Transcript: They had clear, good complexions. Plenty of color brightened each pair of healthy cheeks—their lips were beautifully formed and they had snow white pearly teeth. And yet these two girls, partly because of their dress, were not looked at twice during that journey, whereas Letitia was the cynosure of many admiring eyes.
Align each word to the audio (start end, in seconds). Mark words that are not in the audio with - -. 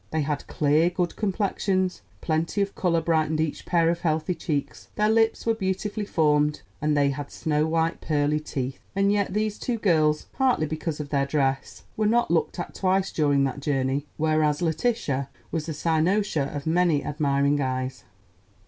They 0.09 0.21
had 0.23 0.47
clear, 0.47 0.89
good 0.89 1.15
complexions. 1.15 2.01
Plenty 2.21 2.59
of 2.63 2.73
color 2.73 3.01
brightened 3.01 3.39
each 3.39 3.67
pair 3.67 3.87
of 3.87 3.99
healthy 4.01 4.33
cheeks—their 4.33 5.09
lips 5.11 5.45
were 5.45 5.53
beautifully 5.53 6.05
formed 6.05 6.63
and 6.81 6.97
they 6.97 7.11
had 7.11 7.29
snow 7.29 7.67
white 7.67 8.01
pearly 8.01 8.39
teeth. 8.39 8.79
And 8.95 9.11
yet 9.11 9.35
these 9.35 9.59
two 9.59 9.77
girls, 9.77 10.25
partly 10.33 10.65
because 10.65 10.99
of 10.99 11.09
their 11.09 11.27
dress, 11.27 11.83
were 11.95 12.07
not 12.07 12.31
looked 12.31 12.57
at 12.57 12.73
twice 12.73 13.11
during 13.11 13.43
that 13.43 13.59
journey, 13.59 14.07
whereas 14.17 14.59
Letitia 14.59 15.29
was 15.51 15.67
the 15.67 15.71
cynosure 15.73 16.49
of 16.51 16.65
many 16.65 17.05
admiring 17.05 17.61
eyes. 17.61 18.03